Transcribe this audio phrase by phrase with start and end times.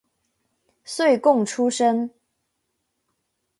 [0.83, 2.09] 岁贡出身。